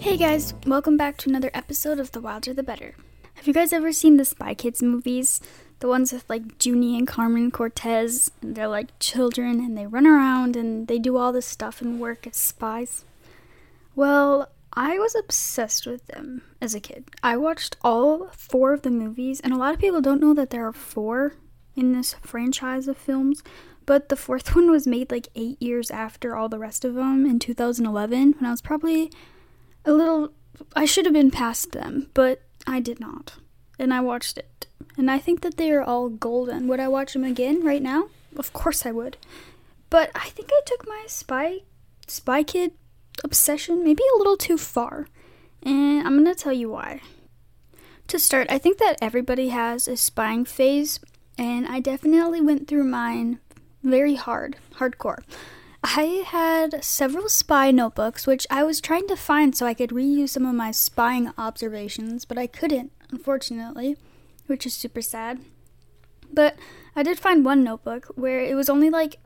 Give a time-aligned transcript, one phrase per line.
[0.00, 2.94] Hey guys, welcome back to another episode of The Wilder the Better.
[3.34, 5.40] Have you guys ever seen the Spy Kids movies?
[5.78, 10.06] The ones with like Juni and Carmen Cortez, and they're like children and they run
[10.06, 13.04] around and they do all this stuff and work as spies?
[13.94, 17.04] Well, I was obsessed with them as a kid.
[17.22, 20.50] I watched all four of the movies, and a lot of people don't know that
[20.50, 21.34] there are four
[21.76, 23.42] in this franchise of films.
[23.86, 27.24] But the fourth one was made like eight years after all the rest of them
[27.24, 29.12] in 2011, when I was probably
[29.84, 30.32] a little.
[30.74, 33.34] I should have been past them, but I did not.
[33.78, 34.66] And I watched it.
[34.96, 36.68] And I think that they are all golden.
[36.68, 38.08] Would I watch them again right now?
[38.36, 39.16] Of course I would.
[39.90, 41.60] But I think I took my Spy
[42.06, 42.72] Spy Kid
[43.22, 45.08] obsession maybe a little too far.
[45.62, 47.00] And I'm going to tell you why.
[48.08, 51.00] To start, I think that everybody has a spying phase,
[51.38, 53.38] and I definitely went through mine
[53.82, 55.22] very hard, hardcore.
[55.86, 60.30] I had several spy notebooks, which I was trying to find so I could reuse
[60.30, 63.98] some of my spying observations, but I couldn't, unfortunately,
[64.46, 65.40] which is super sad.
[66.32, 66.56] But
[66.96, 69.16] I did find one notebook where it was only like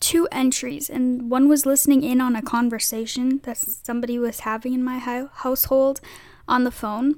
[0.00, 4.84] two entries, and one was listening in on a conversation that somebody was having in
[4.84, 6.02] my household
[6.46, 7.14] on the phone,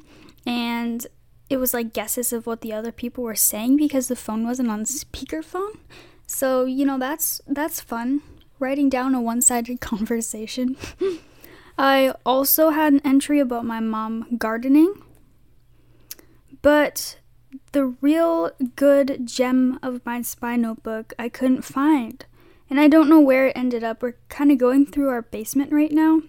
[0.46, 1.04] and
[1.50, 4.70] it was like guesses of what the other people were saying because the phone wasn't
[4.70, 5.78] on speakerphone.
[6.28, 8.22] So, you know, that's that's fun.
[8.58, 10.76] Writing down a one-sided conversation.
[11.76, 14.94] I also had an entry about my mom gardening.
[16.62, 17.18] But
[17.72, 22.24] the real good gem of my spy notebook I couldn't find.
[22.70, 24.02] And I don't know where it ended up.
[24.02, 26.22] We're kind of going through our basement right now.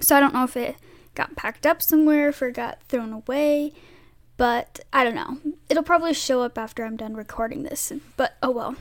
[0.00, 0.76] So I don't know if it
[1.14, 3.72] got packed up somewhere, if it got thrown away.
[4.36, 5.36] But I don't know.
[5.68, 7.92] It'll probably show up after I'm done recording this.
[8.16, 8.76] But oh well.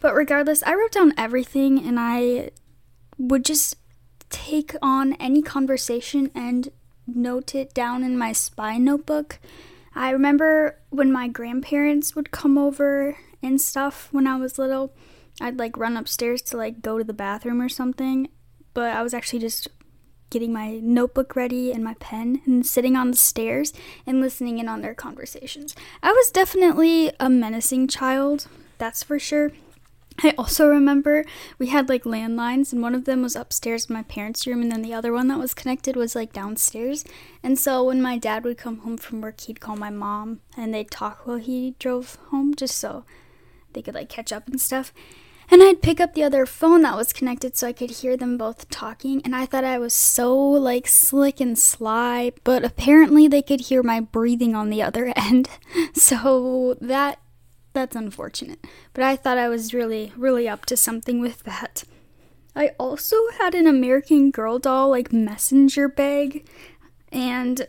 [0.00, 2.50] But regardless, I wrote down everything and I
[3.18, 3.76] would just
[4.30, 6.70] take on any conversation and
[7.06, 9.38] note it down in my spy notebook.
[9.94, 14.94] I remember when my grandparents would come over and stuff when I was little,
[15.40, 18.28] I'd like run upstairs to like go to the bathroom or something,
[18.74, 19.68] but I was actually just
[20.30, 23.72] getting my notebook ready and my pen and sitting on the stairs
[24.06, 25.74] and listening in on their conversations.
[26.02, 28.46] I was definitely a menacing child,
[28.76, 29.52] that's for sure.
[30.20, 31.24] I also remember
[31.58, 34.72] we had like landlines, and one of them was upstairs in my parents' room, and
[34.72, 37.04] then the other one that was connected was like downstairs.
[37.42, 40.74] And so when my dad would come home from work, he'd call my mom, and
[40.74, 43.04] they'd talk while he drove home, just so
[43.72, 44.92] they could like catch up and stuff.
[45.50, 48.36] And I'd pick up the other phone that was connected so I could hear them
[48.36, 53.40] both talking, and I thought I was so like slick and sly, but apparently they
[53.40, 55.48] could hear my breathing on the other end.
[55.94, 57.20] So that
[57.78, 58.58] that's unfortunate.
[58.92, 61.84] But I thought I was really, really up to something with that.
[62.56, 66.44] I also had an American Girl doll, like, messenger bag,
[67.12, 67.68] and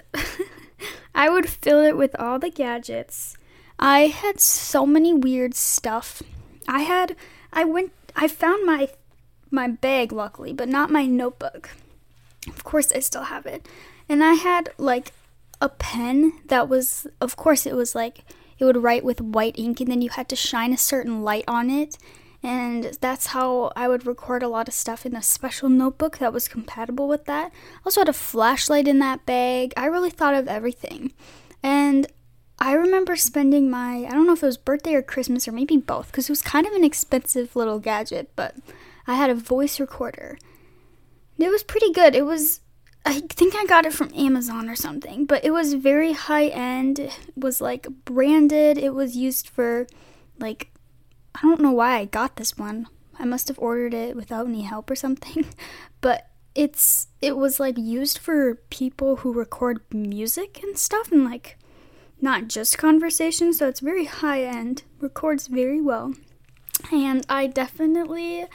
[1.16, 3.38] I would fill it with all the gadgets.
[3.78, 6.24] I had so many weird stuff.
[6.68, 7.16] I had,
[7.53, 8.90] I went, I found my,
[9.52, 11.70] my bag, luckily, but not my notebook.
[12.47, 13.68] Of course, I still have it.
[14.09, 15.14] And I had, like,
[15.62, 18.24] a pen that was, of course, it was like
[18.59, 21.46] it would write with white ink and then you had to shine a certain light
[21.47, 21.97] on it.
[22.42, 26.31] And that's how I would record a lot of stuff in a special notebook that
[26.31, 27.52] was compatible with that.
[27.52, 29.74] I also had a flashlight in that bag.
[29.75, 31.12] I really thought of everything.
[31.62, 32.08] And
[32.58, 35.78] I remember spending my, I don't know if it was birthday or Christmas or maybe
[35.78, 38.56] both, because it was kind of an expensive little gadget, but
[39.08, 40.38] I had a voice recorder.
[41.38, 42.16] It was pretty good.
[42.16, 42.59] It was
[43.09, 47.00] I think I got it from Amazon or something, but it was very high end.
[47.00, 48.78] It was like branded.
[48.78, 49.88] It was used for
[50.38, 50.70] like
[51.34, 52.88] I don't know why I got this one.
[53.18, 55.46] I must have ordered it without any help or something.
[56.02, 61.58] But it's it was like used for people who record music and stuff and like
[62.22, 64.84] not just conversation, so it's very high end.
[65.02, 66.14] Records very well.
[66.91, 68.46] And I definitely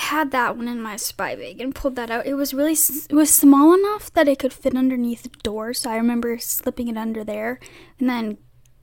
[0.00, 2.26] had that one in my spy bag and pulled that out.
[2.26, 5.90] It was really it was small enough that it could fit underneath the door, so
[5.90, 7.60] I remember slipping it under there
[7.98, 8.38] and then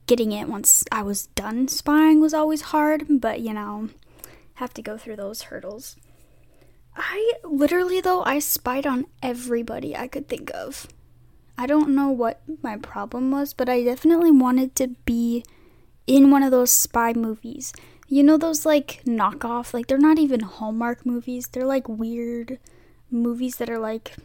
[0.06, 3.90] getting it once I was done spying was always hard, but you know,
[4.54, 5.96] have to go through those hurdles.
[6.96, 10.86] I literally though I spied on everybody I could think of.
[11.56, 15.44] I don't know what my problem was, but I definitely wanted to be
[16.06, 17.72] in one of those spy movies
[18.10, 21.46] you know those like knockoff, like they're not even Hallmark movies.
[21.46, 22.58] They're like weird
[23.08, 24.16] movies that are like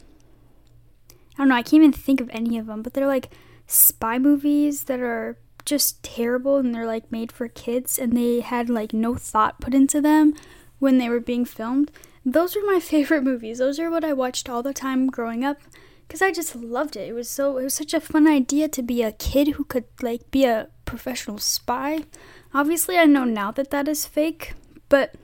[1.12, 3.30] I don't know, I can't even think of any of them, but they're like
[3.68, 8.70] spy movies that are just terrible and they're like made for kids and they had
[8.70, 10.34] like no thought put into them
[10.80, 11.92] when they were being filmed.
[12.26, 13.60] Those were my favorite movies.
[13.60, 15.60] Those are what I watched all the time growing up
[16.08, 17.10] because I just loved it.
[17.10, 19.86] It was so it was such a fun idea to be a kid who could
[20.02, 22.06] like be a professional spy.
[22.54, 24.54] Obviously, I know now that that is fake,
[24.90, 25.16] but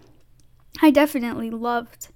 [0.81, 2.09] I definitely loved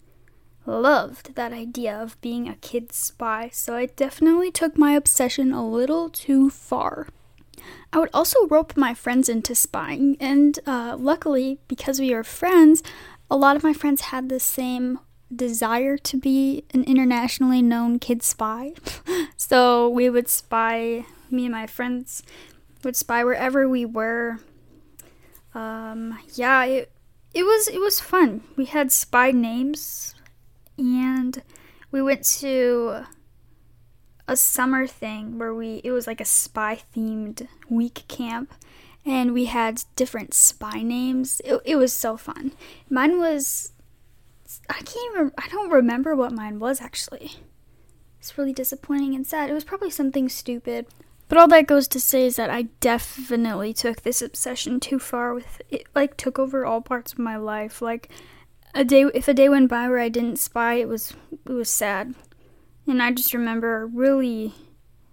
[0.67, 3.49] loved that idea of being a kid spy.
[3.53, 7.07] So I definitely took my obsession a little too far.
[7.93, 12.83] I would also rope my friends into spying, and uh, luckily, because we were friends,
[13.29, 14.99] a lot of my friends had the same
[15.33, 18.73] desire to be an internationally known kid spy.
[19.37, 22.21] so we would spy, me and my friends
[22.85, 24.39] would spy wherever we were.
[25.53, 26.91] Um, yeah, it,
[27.33, 28.43] it was it was fun.
[28.55, 30.15] We had spy names,
[30.77, 31.41] and
[31.91, 33.05] we went to
[34.27, 38.53] a summer thing where we it was like a spy themed week camp
[39.05, 41.41] and we had different spy names.
[41.45, 42.53] It, it was so fun.
[42.89, 43.71] Mine was
[44.69, 47.33] I can't even I don't remember what mine was actually.
[48.19, 49.49] It's really disappointing and sad.
[49.49, 50.87] It was probably something stupid.
[51.27, 55.33] But all that goes to say is that I definitely took this obsession too far
[55.33, 57.81] with it like took over all parts of my life.
[57.81, 58.09] Like
[58.73, 61.69] a day if a day went by where I didn't spy, it was it was
[61.69, 62.13] sad.
[62.87, 64.53] And I just remember really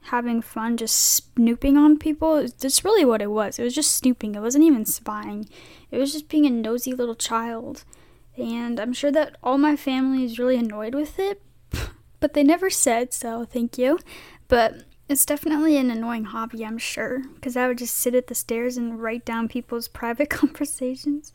[0.07, 2.47] having fun just snooping on people.
[2.59, 3.59] That's really what it was.
[3.59, 4.35] It was just snooping.
[4.35, 5.49] It wasn't even spying.
[5.91, 7.85] It was just being a nosy little child.
[8.37, 11.43] And I'm sure that all my family is really annoyed with it,
[12.21, 13.99] but they never said, so thank you.
[14.49, 18.35] But it's definitely an annoying hobby, I'm sure, because I would just sit at the
[18.35, 21.33] stairs and write down people's private conversations.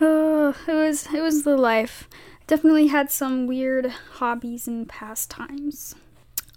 [0.00, 2.08] Oh, it was it was the life.
[2.46, 5.94] Definitely had some weird hobbies and pastimes.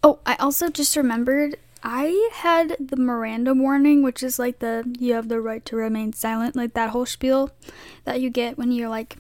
[0.03, 5.13] Oh, I also just remembered I had the Miranda warning, which is like the you
[5.15, 7.49] have the right to remain silent, like that whole spiel
[8.05, 9.17] that you get when you're like,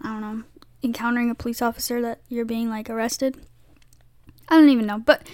[0.00, 0.44] I don't know,
[0.82, 3.36] encountering a police officer that you're being like arrested.
[4.48, 5.26] I don't even know, but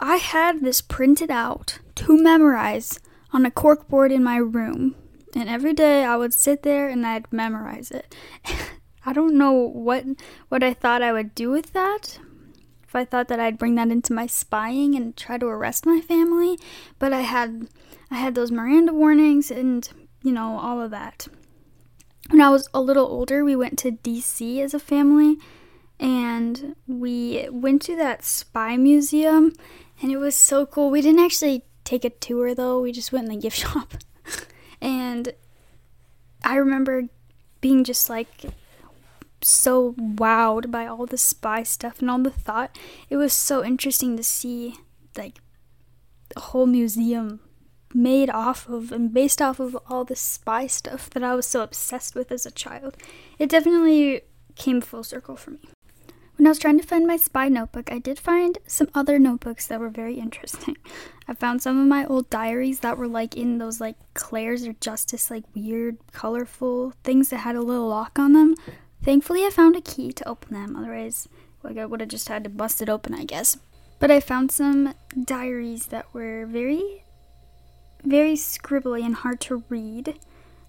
[0.00, 3.00] I had this printed out to memorize
[3.32, 4.94] on a corkboard in my room,
[5.34, 8.14] and every day I would sit there and I'd memorize it.
[9.06, 10.04] I don't know what
[10.48, 12.18] what I thought I would do with that,
[12.84, 16.00] if I thought that I'd bring that into my spying and try to arrest my
[16.00, 16.58] family,
[16.98, 17.68] but I had
[18.10, 19.88] I had those Miranda warnings and
[20.22, 21.26] you know all of that.
[22.30, 25.38] When I was a little older, we went to DC as a family
[26.00, 29.52] and we went to that spy museum
[30.00, 30.90] and it was so cool.
[30.90, 32.80] We didn't actually take a tour though.
[32.80, 33.94] We just went in the gift shop.
[34.80, 35.32] and
[36.44, 37.04] I remember
[37.60, 38.44] being just like
[39.40, 42.76] so wowed by all the spy stuff and all the thought.
[43.10, 44.76] It was so interesting to see
[45.16, 45.38] like
[46.34, 47.40] the whole museum
[47.94, 51.62] made off of and based off of all the spy stuff that I was so
[51.62, 52.96] obsessed with as a child.
[53.38, 54.22] It definitely
[54.54, 55.58] came full circle for me.
[56.38, 59.66] When I was trying to find my spy notebook, I did find some other notebooks
[59.66, 60.76] that were very interesting.
[61.26, 64.72] I found some of my old diaries that were like in those like Claire's or
[64.74, 68.54] Justice, like weird, colorful things that had a little lock on them.
[69.02, 71.28] Thankfully, I found a key to open them, otherwise,
[71.64, 73.58] like I would have just had to bust it open, I guess.
[73.98, 77.02] But I found some diaries that were very,
[78.04, 80.20] very scribbly and hard to read.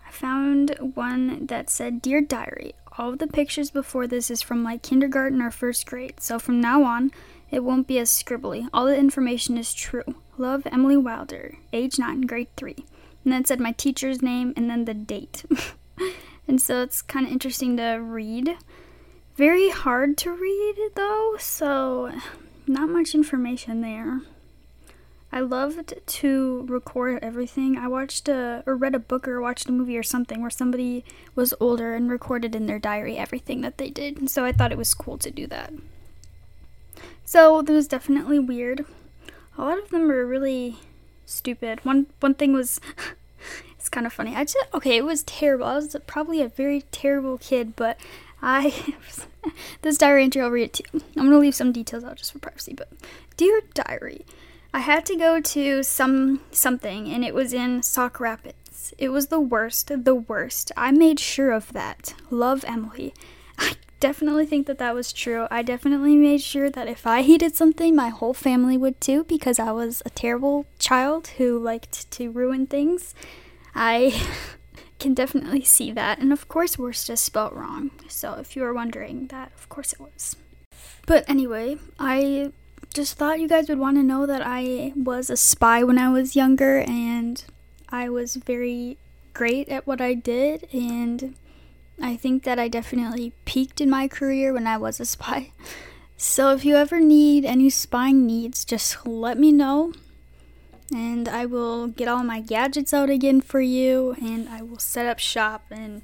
[0.07, 4.61] I found one that said, Dear Diary, all of the pictures before this is from
[4.61, 7.11] like kindergarten or first grade, so from now on,
[7.49, 8.67] it won't be as scribbly.
[8.73, 10.03] All the information is true.
[10.37, 12.75] Love Emily Wilder, age 9, grade 3.
[13.23, 15.45] And then it said my teacher's name and then the date.
[16.47, 18.57] and so it's kind of interesting to read.
[19.35, 22.11] Very hard to read though, so
[22.67, 24.21] not much information there.
[25.31, 27.77] I loved to record everything.
[27.77, 31.05] I watched a, or read a book or watched a movie or something where somebody
[31.35, 34.17] was older and recorded in their diary everything that they did.
[34.17, 35.71] And so I thought it was cool to do that.
[37.25, 38.85] So that was definitely weird.
[39.55, 40.77] A lot of them were really
[41.27, 41.85] stupid.
[41.85, 42.81] One one thing was
[43.77, 44.35] it's kind of funny.
[44.35, 45.65] I just okay, it was terrible.
[45.65, 47.99] I was probably a very terrible kid, but
[48.41, 48.95] I
[49.83, 51.01] this diary entry I'll read it to you.
[51.15, 52.89] I'm gonna leave some details out just for privacy, but
[53.37, 54.25] dear diary,
[54.73, 58.93] I had to go to some something and it was in Sauk Rapids.
[58.97, 60.71] It was the worst, the worst.
[60.77, 62.13] I made sure of that.
[62.29, 63.13] Love Emily.
[63.57, 65.47] I definitely think that that was true.
[65.49, 69.57] I definitely made sure that if I hated something, my whole family would too because
[69.57, 73.15] I was a terrible child who liked to ruin things.
[73.73, 74.21] I
[74.99, 76.19] can definitely see that.
[76.19, 77.89] And of course, worst is spelled wrong.
[78.07, 80.35] So if you were wondering that, of course it was.
[81.07, 82.51] But anyway, I
[82.93, 86.09] just thought you guys would want to know that I was a spy when I
[86.09, 87.43] was younger and
[87.89, 88.97] I was very
[89.33, 91.35] great at what I did and
[92.01, 95.51] I think that I definitely peaked in my career when I was a spy.
[96.21, 99.93] So if you ever need any spying needs, just let me know.
[100.93, 105.05] And I will get all my gadgets out again for you, and I will set
[105.05, 106.01] up shop and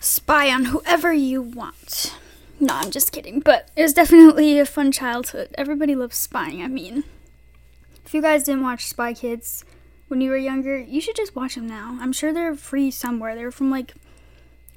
[0.00, 2.14] spy on whoever you want.
[2.62, 5.48] No, I'm just kidding, but it was definitely a fun childhood.
[5.56, 7.04] Everybody loves spying, I mean.
[8.04, 9.64] If you guys didn't watch Spy Kids
[10.08, 11.96] when you were younger, you should just watch them now.
[12.02, 13.34] I'm sure they're free somewhere.
[13.34, 13.94] They're from like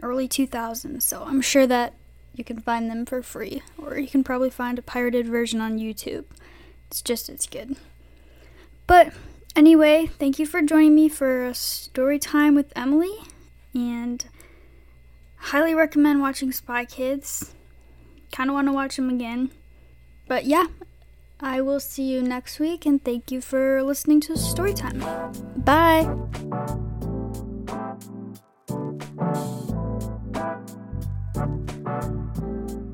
[0.01, 1.93] early 2000s, so I'm sure that
[2.33, 3.61] you can find them for free.
[3.77, 6.23] Or you can probably find a pirated version on YouTube.
[6.87, 7.75] It's just as good.
[8.87, 9.13] But
[9.57, 13.15] anyway, thank you for joining me for a story time with Emily.
[13.73, 14.23] And
[15.35, 17.53] highly recommend watching Spy Kids.
[18.33, 19.51] Kind of want to watch them again.
[20.27, 20.65] But yeah,
[21.39, 24.99] I will see you next week and thank you for listening to Storytime.
[25.63, 26.82] Bye.